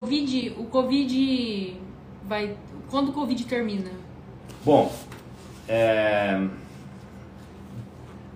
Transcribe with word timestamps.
Covid, 0.00 0.54
o 0.56 0.64
Covid 0.66 1.76
vai. 2.22 2.56
Quando 2.88 3.08
o 3.08 3.12
Covid 3.12 3.44
termina? 3.46 3.90
Bom, 4.64 4.94
é, 5.68 6.40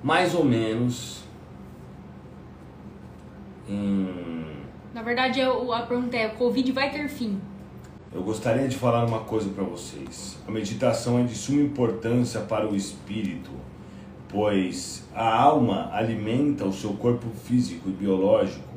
mais 0.02 0.34
ou 0.34 0.44
menos 0.44 1.22
em 3.68 4.44
Na 4.92 5.02
verdade, 5.02 5.38
eu, 5.38 5.72
a 5.72 5.82
pergunta 5.82 6.16
é: 6.16 6.26
o 6.26 6.34
Covid 6.34 6.72
vai 6.72 6.90
ter 6.90 7.08
fim? 7.08 7.40
Eu 8.12 8.24
gostaria 8.24 8.66
de 8.66 8.76
falar 8.76 9.06
uma 9.06 9.20
coisa 9.20 9.48
para 9.50 9.62
vocês. 9.62 10.36
A 10.48 10.50
meditação 10.50 11.20
é 11.20 11.22
de 11.22 11.36
suma 11.36 11.62
importância 11.62 12.40
para 12.40 12.68
o 12.68 12.74
espírito, 12.74 13.52
pois 14.28 15.08
a 15.14 15.32
alma 15.32 15.90
alimenta 15.92 16.64
o 16.64 16.72
seu 16.72 16.94
corpo 16.94 17.28
físico 17.44 17.88
e 17.88 17.92
biológico, 17.92 18.74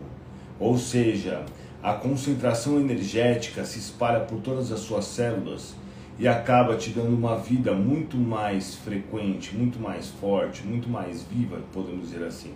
ou 0.60 0.78
seja, 0.78 1.44
a 1.86 1.94
concentração 1.94 2.80
energética 2.80 3.64
se 3.64 3.78
espalha 3.78 4.22
por 4.22 4.40
todas 4.40 4.72
as 4.72 4.80
suas 4.80 5.06
células 5.06 5.76
e 6.18 6.28
acaba 6.28 6.76
te 6.76 6.90
dando 6.90 7.16
uma 7.16 7.38
vida 7.38 7.74
muito 7.74 8.18
mais 8.18 8.74
frequente, 8.74 9.56
muito 9.56 9.80
mais 9.80 10.08
forte, 10.08 10.66
muito 10.66 10.90
mais 10.90 11.22
viva, 11.22 11.60
podemos 11.72 12.10
dizer 12.10 12.26
assim. 12.26 12.54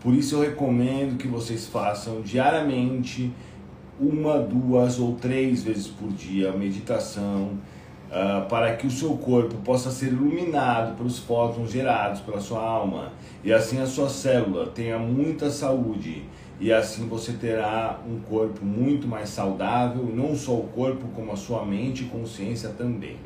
Por 0.00 0.14
isso 0.14 0.36
eu 0.36 0.40
recomendo 0.40 1.18
que 1.18 1.28
vocês 1.28 1.66
façam 1.66 2.22
diariamente 2.22 3.30
uma, 4.00 4.38
duas 4.38 4.98
ou 4.98 5.16
três 5.16 5.62
vezes 5.62 5.88
por 5.88 6.08
dia 6.08 6.50
meditação 6.52 7.58
uh, 8.08 8.48
para 8.48 8.74
que 8.74 8.86
o 8.86 8.90
seu 8.90 9.18
corpo 9.18 9.54
possa 9.56 9.90
ser 9.90 10.06
iluminado 10.14 10.96
pelos 10.96 11.18
fótons 11.18 11.70
gerados 11.70 12.22
pela 12.22 12.40
sua 12.40 12.62
alma 12.62 13.12
e 13.44 13.52
assim 13.52 13.82
a 13.82 13.86
sua 13.86 14.08
célula 14.08 14.68
tenha 14.68 14.98
muita 14.98 15.50
saúde 15.50 16.24
e 16.62 16.72
assim 16.72 17.08
você 17.08 17.32
terá 17.32 17.98
um 18.06 18.20
corpo 18.20 18.64
muito 18.64 19.08
mais 19.08 19.30
saudável, 19.30 20.04
não 20.04 20.36
só 20.36 20.56
o 20.56 20.68
corpo, 20.68 21.08
como 21.08 21.32
a 21.32 21.36
sua 21.36 21.64
mente 21.66 22.04
e 22.04 22.06
consciência 22.06 22.68
também. 22.68 23.16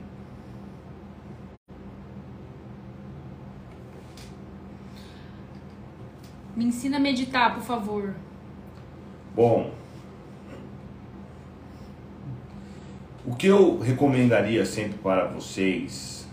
Me 6.56 6.64
ensina 6.64 6.96
a 6.96 7.00
meditar, 7.00 7.54
por 7.54 7.62
favor. 7.62 8.14
Bom, 9.34 9.70
o 13.26 13.36
que 13.36 13.48
eu 13.48 13.78
recomendaria 13.78 14.64
sempre 14.64 14.96
para 14.96 15.26
vocês 15.26 16.25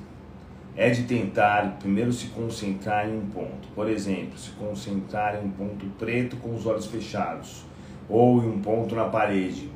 é 0.76 0.90
de 0.90 1.04
tentar 1.04 1.78
primeiro 1.80 2.12
se 2.12 2.28
concentrar 2.28 3.08
em 3.08 3.18
um 3.18 3.28
ponto. 3.28 3.68
Por 3.76 3.90
exemplo, 3.90 4.38
se 4.38 4.52
concentrar 4.52 5.36
em 5.36 5.48
um 5.48 5.52
ponto 5.52 5.86
preto 6.00 6.36
com 6.38 6.56
os 6.56 6.66
olhos 6.66 6.88
fechados 6.88 7.64
ou 8.10 8.44
em 8.44 8.48
um 8.48 8.60
ponto 8.60 8.96
na 8.96 9.06
parede, 9.06 9.70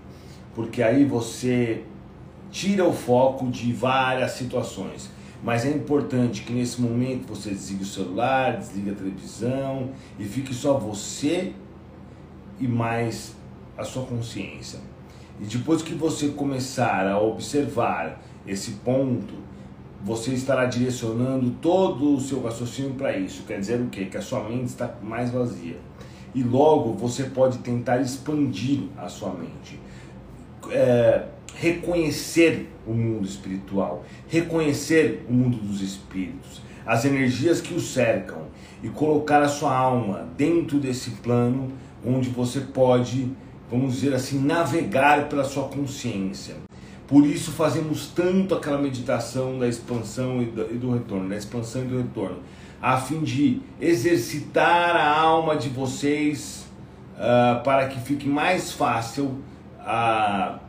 porque 0.54 0.82
aí 0.82 1.06
você 1.06 1.84
tira 2.50 2.86
o 2.86 2.94
foco 2.94 3.48
de 3.48 3.72
várias 3.74 4.32
situações. 4.32 5.10
Mas 5.44 5.66
é 5.66 5.70
importante 5.70 6.42
que 6.42 6.52
nesse 6.52 6.82
momento 6.82 7.28
você 7.28 7.52
desligue 7.52 7.84
o 7.84 7.86
celular, 7.86 8.58
desligue 8.58 8.90
a 8.90 8.96
televisão 8.96 9.92
e 10.18 10.26
fique 10.26 10.54
só 10.54 10.78
você 10.78 11.54
e 12.60 12.68
mais 12.68 13.36
a 13.78 13.84
sua 13.84 14.04
consciência. 14.04 14.80
E 15.40 15.46
depois 15.46 15.84
que 15.84 15.94
você 15.94 16.30
começar 16.30 17.08
a 17.08 17.22
observar 17.22 18.20
esse 18.48 18.72
ponto, 18.84 19.36
você 20.04 20.32
estará 20.32 20.66
direcionando 20.66 21.52
todo 21.62 22.16
o 22.16 22.20
seu 22.20 22.42
raciocínio 22.42 22.94
para 22.94 23.18
isso. 23.18 23.44
Quer 23.44 23.60
dizer 23.60 23.82
o 23.82 23.88
quê? 23.88 24.06
Que 24.06 24.18
a 24.18 24.22
sua 24.22 24.44
mente 24.44 24.68
está 24.68 24.96
mais 25.02 25.32
vazia. 25.32 25.78
E 26.34 26.44
logo 26.44 26.94
você 26.94 27.24
pode 27.24 27.60
tentar 27.60 28.00
expandir 28.00 28.84
a 28.98 29.10
sua 29.10 29.34
mente. 29.34 29.80
É, 30.70 31.26
reconhecer 31.56 32.70
o 32.86 32.94
mundo 32.94 33.26
espiritual, 33.26 34.04
reconhecer 34.28 35.26
o 35.30 35.34
mundo 35.34 35.58
dos 35.58 35.82
espíritos, 35.82 36.62
as 36.86 37.06
energias 37.06 37.60
que 37.60 37.74
o 37.74 37.80
cercam 37.80 38.44
e 38.84 38.90
colocar 38.90 39.42
a 39.42 39.48
sua 39.48 39.76
alma 39.76 40.28
dentro 40.38 40.80
desse 40.80 41.12
plano 41.12 41.72
onde 42.06 42.30
você 42.30 42.60
pode, 42.60 43.32
vamos 43.72 43.96
dizer 43.96 44.14
assim, 44.14 44.40
navegar 44.40 45.28
pela 45.28 45.44
sua 45.44 45.68
consciência 45.68 46.67
por 47.08 47.26
isso 47.26 47.52
fazemos 47.52 48.08
tanto 48.08 48.54
aquela 48.54 48.78
meditação 48.78 49.58
da 49.58 49.68
expansão 49.68 50.42
e 50.42 50.46
do, 50.46 50.92
retorno, 50.92 51.30
da 51.30 51.38
expansão 51.38 51.84
e 51.84 51.86
do 51.86 51.98
retorno, 51.98 52.40
a 52.82 52.98
fim 52.98 53.22
de 53.22 53.62
exercitar 53.80 54.96
a 54.96 55.20
alma 55.20 55.56
de 55.56 55.70
vocês 55.70 56.68
uh, 57.16 57.64
para 57.64 57.88
que 57.88 58.00
fique 58.02 58.28
mais 58.28 58.72
fácil 58.72 59.42
a, 59.80 60.60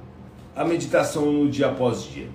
a 0.54 0.64
meditação 0.64 1.30
no 1.30 1.50
dia 1.50 1.68
após 1.68 2.04
dia. 2.04 2.28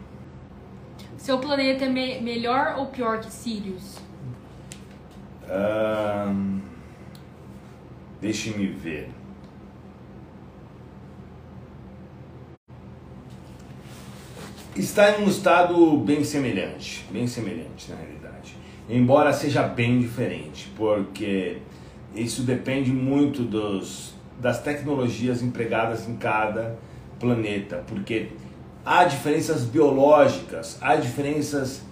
Seu 1.17 1.39
planeta 1.39 1.85
é 1.85 1.89
me 1.89 2.19
melhor 2.19 2.75
ou 2.77 2.87
pior 2.87 3.21
que 3.21 3.31
Sirius? 3.31 3.97
Uh, 5.43 6.61
Deixe-me 8.23 8.67
ver. 8.67 9.09
Está 14.75 15.11
em 15.11 15.23
um 15.23 15.29
estado 15.29 15.97
bem 15.97 16.23
semelhante, 16.23 17.06
bem 17.11 17.28
semelhante 17.28 17.91
na 17.91 17.97
realidade, 17.97 18.56
embora 18.89 19.31
seja 19.31 19.63
bem 19.63 20.00
diferente, 20.00 20.72
porque 20.75 21.57
isso 22.16 22.44
depende 22.44 22.91
muito 22.91 23.44
dos, 23.44 24.13
das 24.39 24.62
tecnologias 24.62 25.41
empregadas 25.41 26.07
em 26.07 26.16
cada 26.16 26.78
planeta, 27.19 27.83
porque 27.88 28.29
há 28.85 29.03
diferenças 29.03 29.63
biológicas, 29.63 30.78
há 30.81 30.95
diferenças 30.95 31.83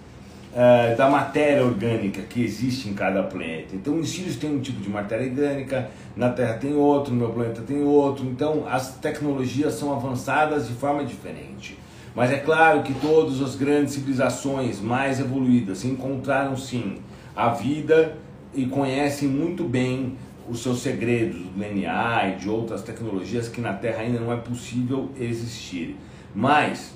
uh, 0.52 0.96
da 0.96 1.08
matéria 1.08 1.64
orgânica 1.64 2.22
que 2.22 2.42
existe 2.42 2.88
em 2.88 2.94
cada 2.94 3.22
planeta. 3.22 3.74
Então, 3.74 3.98
os 3.98 4.10
Sirius 4.10 4.36
tem 4.36 4.54
um 4.54 4.60
tipo 4.60 4.80
de 4.80 4.90
matéria 4.90 5.26
orgânica, 5.26 5.90
na 6.16 6.30
Terra 6.30 6.54
tem 6.54 6.74
outro, 6.74 7.12
no 7.12 7.20
meu 7.20 7.30
planeta 7.30 7.62
tem 7.62 7.82
outro. 7.82 8.24
Então, 8.26 8.64
as 8.68 8.96
tecnologias 8.96 9.74
são 9.74 9.92
avançadas 9.92 10.68
de 10.68 10.74
forma 10.74 11.04
diferente. 11.04 11.78
Mas 12.14 12.30
é 12.30 12.38
claro 12.38 12.82
que 12.82 12.92
todas 12.94 13.40
as 13.40 13.56
grandes 13.56 13.94
civilizações 13.94 14.80
mais 14.80 15.18
evoluídas 15.18 15.84
encontraram 15.84 16.56
sim 16.56 16.98
a 17.34 17.48
vida 17.48 18.18
e 18.54 18.66
conhecem 18.66 19.28
muito 19.28 19.64
bem 19.64 20.16
os 20.48 20.62
seus 20.62 20.80
segredos 20.80 21.40
do 21.40 21.58
DNA 21.58 22.28
e 22.28 22.36
de 22.36 22.50
outras 22.50 22.82
tecnologias 22.82 23.48
que 23.48 23.60
na 23.60 23.72
Terra 23.72 24.02
ainda 24.02 24.20
não 24.20 24.32
é 24.32 24.36
possível 24.36 25.10
existir. 25.18 25.96
Mas, 26.34 26.94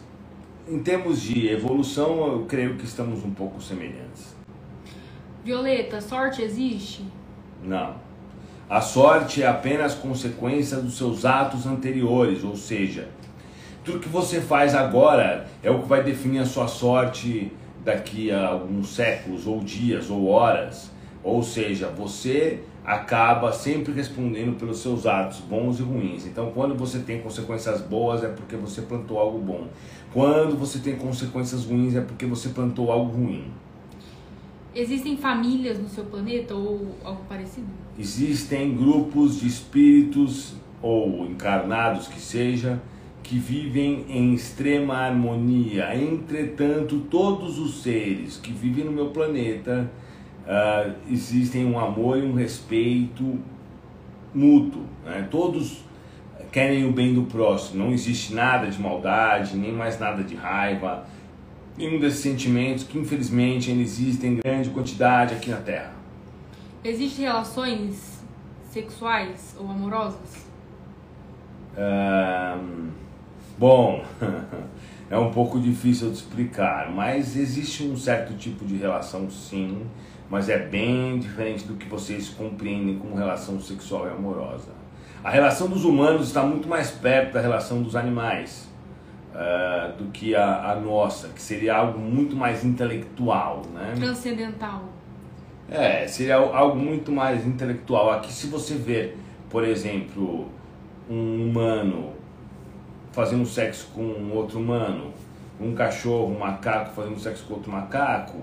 em 0.69 0.79
termos 0.81 1.23
de 1.23 1.49
evolução, 1.49 2.27
eu 2.27 2.45
creio 2.47 2.77
que 2.77 2.85
estamos 2.85 3.25
um 3.25 3.31
pouco 3.31 3.63
semelhantes. 3.63 4.37
Violeta, 5.45 6.01
sorte 6.01 6.43
existe? 6.43 7.05
Não. 7.63 7.95
A 8.69 8.81
sorte 8.81 9.43
é 9.43 9.47
apenas 9.47 9.95
consequência 9.95 10.79
dos 10.79 10.99
seus 10.99 11.25
atos 11.25 11.67
anteriores, 11.67 12.43
ou 12.43 12.57
seja, 12.57 13.09
tudo 13.87 14.01
que 14.01 14.09
você 14.09 14.41
faz 14.41 14.75
agora 14.75 15.47
é 15.63 15.71
o 15.71 15.81
que 15.81 15.89
vai 15.89 16.03
definir 16.03 16.41
a 16.41 16.45
sua 16.45 16.67
sorte 16.67 17.53
daqui 17.85 18.33
a 18.33 18.49
alguns 18.49 18.89
séculos, 18.89 19.47
ou 19.47 19.61
dias, 19.61 20.11
ou 20.11 20.27
horas. 20.27 20.91
Ou 21.23 21.41
seja, 21.41 21.89
você 21.89 22.65
acaba 22.85 23.53
sempre 23.53 23.93
respondendo 23.93 24.59
pelos 24.59 24.81
seus 24.81 25.07
atos, 25.07 25.39
bons 25.39 25.79
e 25.79 25.83
ruins. 25.83 26.27
Então, 26.27 26.51
quando 26.53 26.75
você 26.75 26.99
tem 26.99 27.21
consequências 27.21 27.81
boas, 27.81 28.25
é 28.25 28.29
porque 28.29 28.57
você 28.57 28.83
plantou 28.83 29.21
algo 29.21 29.39
bom. 29.39 29.69
Quando 30.13 30.57
você 30.57 30.81
tem 30.81 30.97
consequências 30.97 31.65
ruins, 31.65 31.95
é 31.95 32.01
porque 32.01 32.27
você 32.27 32.49
plantou 32.49 32.91
algo 32.91 33.13
ruim. 33.13 33.45
Existem 34.75 35.17
famílias 35.17 35.79
no 35.79 35.89
seu 35.89 36.05
planeta 36.05 36.55
ou 36.55 36.89
algo 37.05 37.23
parecido? 37.29 37.69
Existem 37.97 38.75
grupos 38.77 39.39
de 39.39 39.47
espíritos 39.47 40.55
ou 40.83 41.25
encarnados 41.27 42.09
que 42.09 42.21
seja 42.21 42.81
que 43.27 43.39
vivem 43.39 44.07
em 44.09 44.35
extrema 44.35 44.95
harmonia. 44.95 45.97
Entretanto, 45.97 47.01
todos 47.11 47.59
os 47.59 47.83
seres 47.83 48.37
que 48.37 48.53
vivem 48.53 48.85
no 48.85 48.93
meu 48.93 49.09
planeta 49.09 49.91
uh, 50.45 50.95
existem 51.11 51.67
um 51.67 51.77
amor 51.77 52.19
e 52.19 52.23
um 52.23 52.35
respeito 52.35 53.37
mútuo. 54.33 54.85
Né? 55.05 55.27
Todos 55.29 55.85
querem 56.53 56.89
o 56.89 56.93
bem 56.93 57.15
do 57.15 57.25
próximo. 57.25 57.85
Não 57.85 57.93
existe 57.93 58.33
nada 58.33 58.69
de 58.69 58.81
maldade, 58.81 59.57
nem 59.57 59.73
mais 59.73 59.99
nada 59.99 60.23
de 60.23 60.37
raiva, 60.37 61.05
nenhum 61.77 61.99
desses 61.99 62.21
sentimentos 62.21 62.85
que 62.85 62.97
infelizmente 62.97 63.73
ainda 63.73 63.83
existem 63.83 64.35
em 64.35 64.37
grande 64.37 64.71
quantidade 64.71 65.35
aqui 65.35 65.51
na 65.51 65.57
Terra. 65.57 65.93
Existem 66.85 67.25
relações 67.25 68.23
sexuais 68.71 69.57
ou 69.59 69.69
amorosas? 69.69 70.47
Uh, 71.77 72.46
Bom, 73.59 74.05
é 75.11 75.17
um 75.17 75.31
pouco 75.31 75.59
difícil 75.59 76.11
de 76.11 76.17
explicar, 76.17 76.91
mas 76.91 77.37
existe 77.37 77.85
um 77.85 77.97
certo 77.97 78.35
tipo 78.35 78.65
de 78.67 78.77
relação 78.77 79.31
sim, 79.31 79.87
mas 80.29 80.49
é 80.49 80.59
bem 80.59 81.19
diferente 81.19 81.65
do 81.65 81.75
que 81.75 81.89
vocês 81.89 82.29
compreendem 82.29 82.99
como 82.99 83.17
relação 83.17 83.59
sexual 83.61 84.07
e 84.07 84.11
amorosa. 84.11 84.73
A 85.25 85.31
relação 85.31 85.69
dos 85.69 85.85
humanos 85.85 86.27
está 86.27 86.43
muito 86.43 86.69
mais 86.69 86.91
perto 86.91 87.33
da 87.33 87.41
relação 87.41 87.83
dos 87.83 87.97
animais 87.97 88.69
uh, 89.33 89.97
do 89.97 90.11
que 90.11 90.35
a, 90.35 90.73
a, 90.73 90.77
nossa, 90.77 91.29
que 91.29 91.41
seria 91.41 91.77
algo 91.77 91.99
muito 91.99 92.37
mais 92.37 92.65
intelectual, 92.65 93.63
né? 93.73 93.95
Transcendental. 93.97 94.85
É, 95.69 96.07
seria 96.07 96.37
algo 96.37 96.77
muito 96.77 97.11
mais 97.11 97.47
intelectual. 97.47 98.11
Aqui, 98.11 98.33
se 98.33 98.47
você 98.47 98.75
ver, 98.75 99.19
por 99.51 99.65
exemplo, 99.65 100.47
um 101.09 101.49
humano 101.49 102.13
fazendo 103.17 103.47
sexo 103.47 103.89
com 103.95 104.03
um 104.03 104.35
outro 104.35 104.59
humano, 104.59 105.11
um 105.59 105.75
cachorro, 105.75 106.35
um 106.35 106.39
macaco 106.39 106.95
fazendo 106.95 107.19
sexo 107.19 107.47
com 107.47 107.55
outro 107.55 107.73
macaco, 107.73 108.37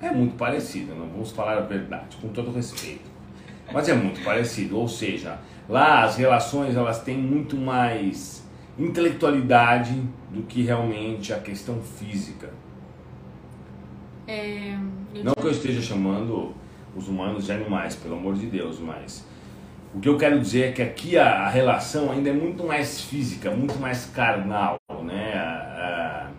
é 0.00 0.10
muito 0.10 0.34
parecido, 0.34 0.94
não 0.94 1.06
vamos 1.08 1.30
falar 1.30 1.58
a 1.58 1.60
verdade, 1.60 2.16
com 2.16 2.28
todo 2.28 2.50
respeito. 2.50 3.04
Mas 3.70 3.86
é 3.86 3.92
muito 3.92 4.24
parecido, 4.24 4.78
ou 4.78 4.88
seja, 4.88 5.38
lá 5.68 6.04
as 6.04 6.16
relações 6.16 6.74
elas 6.74 7.02
têm 7.02 7.18
muito 7.18 7.54
mais 7.54 8.42
intelectualidade 8.78 10.02
do 10.30 10.42
que 10.44 10.62
realmente 10.62 11.34
a 11.34 11.38
questão 11.38 11.78
física. 11.82 12.48
É, 14.26 14.74
não 15.22 15.34
que 15.34 15.46
eu 15.46 15.50
esteja 15.50 15.82
chamando 15.82 16.54
os 16.96 17.08
humanos 17.08 17.44
de 17.44 17.52
animais, 17.52 17.94
pelo 17.94 18.14
amor 18.14 18.36
de 18.36 18.46
Deus, 18.46 18.80
mas 18.80 19.26
o 19.94 20.00
que 20.00 20.08
eu 20.08 20.18
quero 20.18 20.38
dizer 20.38 20.68
é 20.68 20.72
que 20.72 20.82
aqui 20.82 21.16
a, 21.16 21.46
a 21.46 21.48
relação 21.48 22.10
ainda 22.10 22.28
é 22.28 22.32
muito 22.32 22.64
mais 22.64 23.00
física, 23.00 23.50
muito 23.50 23.78
mais 23.78 24.06
carnal, 24.06 24.76
né? 25.02 25.34
A, 25.34 26.28
a, 26.28 26.30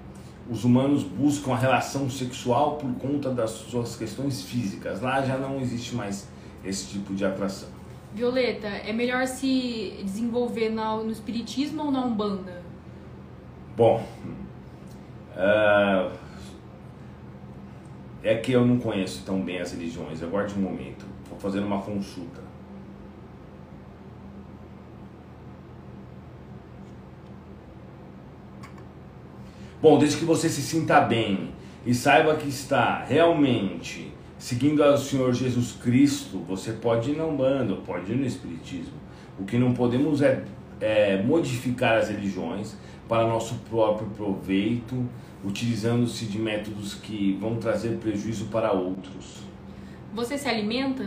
os 0.51 0.63
humanos 0.63 1.03
buscam 1.03 1.53
a 1.53 1.57
relação 1.57 2.09
sexual 2.09 2.77
por 2.77 2.91
conta 2.95 3.29
das 3.29 3.51
suas 3.51 3.95
questões 3.95 4.43
físicas. 4.43 5.01
Lá 5.01 5.21
já 5.21 5.37
não 5.37 5.59
existe 5.59 5.95
mais 5.95 6.27
esse 6.63 6.89
tipo 6.89 7.13
de 7.13 7.25
atração. 7.25 7.69
Violeta, 8.13 8.67
é 8.67 8.91
melhor 8.91 9.27
se 9.27 9.99
desenvolver 10.03 10.69
no, 10.69 11.09
espiritismo 11.11 11.85
ou 11.85 11.91
na 11.91 12.03
umbanda? 12.03 12.63
Bom, 13.77 14.03
uh, 15.35 16.11
é 18.23 18.35
que 18.35 18.51
eu 18.51 18.65
não 18.65 18.79
conheço 18.79 19.23
tão 19.23 19.41
bem 19.41 19.59
as 19.59 19.71
religiões. 19.71 20.23
Aguarde 20.23 20.55
um 20.55 20.61
momento, 20.61 21.05
vou 21.29 21.39
fazer 21.39 21.59
uma 21.59 21.81
consulta. 21.81 22.41
Bom, 29.81 29.97
desde 29.97 30.17
que 30.17 30.25
você 30.25 30.49
se 30.49 30.61
sinta 30.61 30.99
bem 30.99 31.51
e 31.85 31.93
saiba 31.93 32.35
que 32.35 32.49
está 32.49 33.01
realmente 33.05 34.13
seguindo 34.37 34.83
ao 34.83 34.97
Senhor 34.97 35.33
Jesus 35.33 35.71
Cristo, 35.71 36.39
você 36.39 36.73
pode 36.73 37.11
ir 37.11 37.15
na 37.17 37.23
Umbanda, 37.23 37.75
pode 37.75 38.11
ir 38.11 38.15
no 38.15 38.25
Espiritismo. 38.25 38.97
O 39.39 39.45
que 39.45 39.57
não 39.57 39.73
podemos 39.73 40.21
é, 40.21 40.43
é 40.81 41.23
modificar 41.23 41.97
as 41.97 42.09
religiões 42.09 42.75
para 43.07 43.25
nosso 43.25 43.55
próprio 43.69 44.09
proveito, 44.09 45.07
utilizando-se 45.45 46.25
de 46.25 46.37
métodos 46.37 46.95
que 46.95 47.37
vão 47.39 47.55
trazer 47.55 47.97
prejuízo 47.99 48.47
para 48.47 48.73
outros. 48.73 49.43
Você 50.13 50.37
se 50.37 50.49
alimenta? 50.49 51.03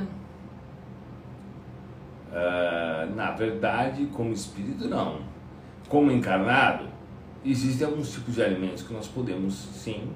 Uh, 2.31 3.15
na 3.15 3.33
verdade, 3.33 4.07
como 4.07 4.33
espírito, 4.33 4.89
não. 4.89 5.21
Como 5.91 6.11
encarnado, 6.11 6.87
existem 7.44 7.87
alguns 7.87 8.12
tipos 8.12 8.35
de 8.35 8.43
alimentos 8.43 8.83
que 8.83 8.93
nós 8.93 9.09
podemos 9.09 9.55
sim 9.55 10.09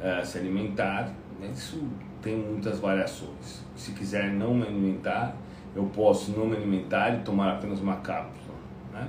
uh, 0.00 0.24
se 0.24 0.38
alimentar, 0.38 1.14
mas 1.40 1.58
isso 1.58 1.82
tem 2.20 2.36
muitas 2.36 2.78
variações. 2.78 3.62
Se 3.76 3.92
quiser 3.92 4.32
não 4.32 4.54
me 4.54 4.62
alimentar, 4.62 5.36
eu 5.74 5.84
posso 5.94 6.32
não 6.32 6.46
me 6.46 6.56
alimentar 6.56 7.14
e 7.14 7.22
tomar 7.22 7.54
apenas 7.54 7.80
uma 7.80 7.96
cápsula. 7.96 8.54
Né? 8.92 9.08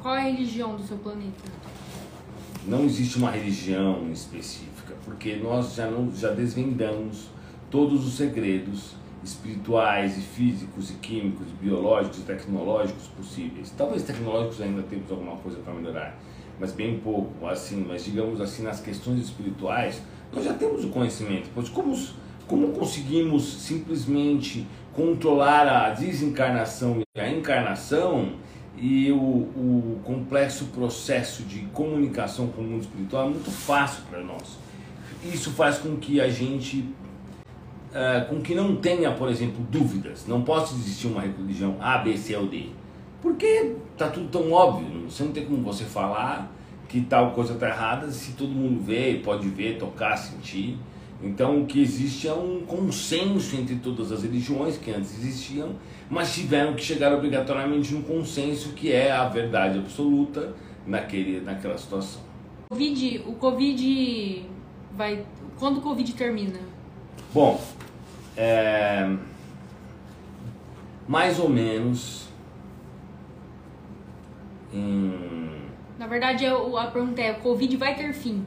Qual 0.00 0.14
é 0.14 0.18
a 0.18 0.24
religião 0.24 0.76
do 0.76 0.82
seu 0.82 0.96
planeta? 0.98 1.44
Não 2.66 2.84
existe 2.84 3.18
uma 3.18 3.30
religião 3.30 4.10
específica, 4.10 4.94
porque 5.04 5.36
nós 5.36 5.74
já, 5.74 5.90
não, 5.90 6.10
já 6.14 6.30
desvendamos 6.30 7.28
todos 7.70 8.06
os 8.06 8.16
segredos 8.16 8.94
espirituais 9.22 10.16
e 10.16 10.20
físicos 10.20 10.90
e 10.90 10.94
químicos, 10.94 11.46
e 11.48 11.64
biológicos 11.64 12.18
e 12.18 12.22
tecnológicos 12.22 13.06
possíveis. 13.08 13.72
Talvez 13.76 14.02
tecnológicos 14.02 14.60
ainda 14.60 14.82
temos 14.82 15.10
alguma 15.10 15.36
coisa 15.36 15.58
para 15.58 15.74
melhorar, 15.74 16.18
mas 16.58 16.72
bem 16.72 16.98
pouco, 16.98 17.46
assim, 17.46 17.84
mas 17.86 18.04
digamos 18.04 18.40
assim, 18.40 18.62
nas 18.62 18.80
questões 18.80 19.20
espirituais, 19.20 20.02
nós 20.32 20.44
já 20.44 20.54
temos 20.54 20.84
o 20.84 20.88
conhecimento, 20.88 21.50
pois 21.54 21.68
como 21.68 21.94
como 22.50 22.72
conseguimos 22.72 23.44
simplesmente 23.62 24.66
controlar 24.92 25.68
a 25.68 25.90
desencarnação 25.90 27.00
e 27.14 27.20
a 27.20 27.30
encarnação 27.30 28.32
e 28.76 29.12
o, 29.12 29.16
o 29.16 30.00
complexo 30.02 30.64
processo 30.66 31.44
de 31.44 31.60
comunicação 31.66 32.48
com 32.48 32.62
o 32.62 32.64
mundo 32.64 32.80
espiritual 32.80 33.26
é 33.26 33.30
muito 33.30 33.52
fácil 33.52 34.02
para 34.10 34.20
nós. 34.20 34.58
Isso 35.22 35.52
faz 35.52 35.78
com 35.78 35.96
que 35.96 36.20
a 36.20 36.28
gente, 36.28 36.88
uh, 37.90 38.28
com 38.28 38.40
que 38.40 38.54
não 38.54 38.76
tenha, 38.76 39.10
por 39.12 39.28
exemplo, 39.28 39.64
dúvidas. 39.70 40.26
Não 40.26 40.42
possa 40.42 40.74
existir 40.74 41.06
uma 41.06 41.20
religião 41.20 41.76
A, 41.80 41.98
B, 41.98 42.16
C 42.16 42.36
ou 42.36 42.46
D. 42.46 42.66
Porque 43.20 43.74
está 43.92 44.08
tudo 44.08 44.28
tão 44.28 44.52
óbvio. 44.52 45.08
Você 45.08 45.22
não 45.24 45.32
tem 45.32 45.44
como 45.44 45.62
você 45.62 45.84
falar 45.84 46.50
que 46.88 47.00
tal 47.02 47.30
coisa 47.32 47.54
está 47.54 47.68
errada 47.68 48.10
se 48.10 48.32
todo 48.32 48.50
mundo 48.50 48.80
vê, 48.82 49.20
pode 49.22 49.48
ver, 49.48 49.78
tocar, 49.78 50.16
sentir. 50.16 50.76
Então 51.22 51.60
o 51.60 51.66
que 51.66 51.80
existe 51.80 52.26
é 52.26 52.32
um 52.32 52.62
consenso 52.62 53.54
entre 53.54 53.76
todas 53.76 54.10
as 54.10 54.22
religiões 54.22 54.78
que 54.78 54.90
antes 54.90 55.18
existiam, 55.18 55.76
mas 56.08 56.34
tiveram 56.34 56.74
que 56.74 56.82
chegar 56.82 57.12
obrigatoriamente 57.12 57.92
no 57.92 58.02
consenso 58.02 58.70
que 58.70 58.90
é 58.90 59.12
a 59.12 59.28
verdade 59.28 59.78
absoluta 59.78 60.54
naquele, 60.86 61.40
naquela 61.40 61.76
situação. 61.76 62.22
COVID, 62.70 63.24
o 63.26 63.32
Covid 63.34 64.46
vai. 64.96 65.24
Quando 65.58 65.78
o 65.78 65.80
Covid 65.82 66.12
termina? 66.14 66.58
Bom, 67.32 67.60
é, 68.36 69.16
mais 71.06 71.38
ou 71.38 71.48
menos 71.48 72.28
em... 74.72 75.60
Na 75.98 76.06
verdade, 76.06 76.46
a 76.46 76.86
pergunta 76.86 77.20
é: 77.20 77.32
o 77.32 77.40
Covid 77.40 77.76
vai 77.76 77.94
ter 77.94 78.12
fim? 78.12 78.44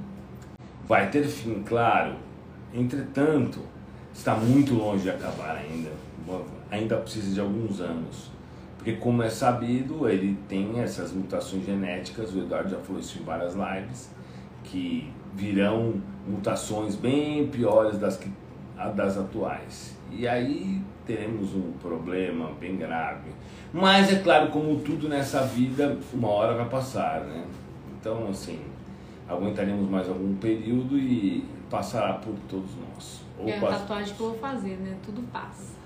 Vai 0.85 1.09
ter 1.09 1.23
fim, 1.25 1.63
claro 1.63 2.15
Entretanto, 2.73 3.59
está 4.11 4.35
muito 4.35 4.73
longe 4.73 5.03
de 5.03 5.11
acabar 5.11 5.57
ainda. 5.57 5.91
Ainda 6.71 6.97
precisa 6.97 7.31
de 7.31 7.39
alguns 7.39 7.79
anos. 7.79 8.31
Porque, 8.77 8.93
como 8.93 9.21
é 9.21 9.29
sabido, 9.29 10.09
ele 10.09 10.37
tem 10.49 10.79
essas 10.79 11.13
mutações 11.13 11.65
genéticas, 11.65 12.33
o 12.33 12.39
Eduardo 12.39 12.71
já 12.71 12.79
falou 12.79 12.99
isso 12.99 13.19
em 13.19 13.23
várias 13.23 13.53
lives, 13.53 14.09
que 14.63 15.09
virão 15.35 16.01
mutações 16.27 16.95
bem 16.95 17.47
piores 17.47 17.97
das, 17.99 18.17
que, 18.17 18.29
das 18.95 19.17
atuais. 19.17 19.97
E 20.11 20.27
aí 20.27 20.81
teremos 21.05 21.53
um 21.55 21.71
problema 21.81 22.51
bem 22.59 22.77
grave. 22.77 23.31
Mas 23.73 24.11
é 24.11 24.19
claro, 24.19 24.49
como 24.51 24.79
tudo 24.79 25.09
nessa 25.09 25.41
vida, 25.43 25.97
uma 26.13 26.29
hora 26.29 26.55
vai 26.55 26.69
passar, 26.69 27.21
né? 27.21 27.43
Então, 27.99 28.27
assim, 28.29 28.59
aguentaremos 29.27 29.89
mais 29.89 30.07
algum 30.07 30.35
período 30.35 30.97
e 30.97 31.43
passará 31.69 32.13
por 32.13 32.35
todos 32.49 32.71
nós. 32.75 33.21
Ou 33.39 33.47
é 33.47 33.57
a 33.57 33.61
tatuagem 33.61 34.13
que 34.13 34.21
eu 34.21 34.29
vou 34.29 34.37
fazer, 34.37 34.77
né? 34.77 34.95
Tudo 35.03 35.21
passa. 35.31 35.82